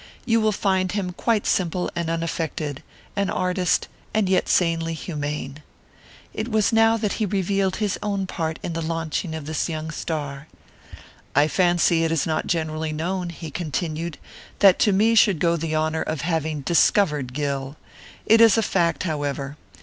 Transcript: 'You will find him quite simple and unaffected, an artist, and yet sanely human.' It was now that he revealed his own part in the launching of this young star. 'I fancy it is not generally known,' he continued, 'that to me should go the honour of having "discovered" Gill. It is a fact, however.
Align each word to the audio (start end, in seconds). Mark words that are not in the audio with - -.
'You 0.25 0.41
will 0.41 0.51
find 0.51 0.93
him 0.93 1.11
quite 1.11 1.45
simple 1.45 1.91
and 1.95 2.09
unaffected, 2.09 2.81
an 3.15 3.29
artist, 3.29 3.87
and 4.15 4.27
yet 4.27 4.49
sanely 4.49 4.95
human.' 4.95 5.59
It 6.33 6.47
was 6.47 6.73
now 6.73 6.97
that 6.97 7.13
he 7.21 7.25
revealed 7.27 7.75
his 7.75 7.99
own 8.01 8.25
part 8.25 8.57
in 8.63 8.73
the 8.73 8.81
launching 8.81 9.35
of 9.35 9.45
this 9.45 9.69
young 9.69 9.91
star. 9.91 10.47
'I 11.35 11.47
fancy 11.49 12.03
it 12.03 12.11
is 12.11 12.25
not 12.25 12.47
generally 12.47 12.91
known,' 12.91 13.29
he 13.29 13.51
continued, 13.51 14.17
'that 14.57 14.79
to 14.79 14.91
me 14.91 15.13
should 15.13 15.37
go 15.37 15.55
the 15.55 15.75
honour 15.75 16.01
of 16.01 16.21
having 16.21 16.61
"discovered" 16.61 17.31
Gill. 17.31 17.77
It 18.25 18.41
is 18.41 18.57
a 18.57 18.63
fact, 18.63 19.03
however. 19.03 19.55